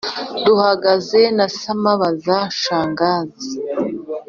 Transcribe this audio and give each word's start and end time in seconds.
duhagaze 0.45 1.19
nasamaBaza 1.37 2.37
Shangazi 2.61 3.51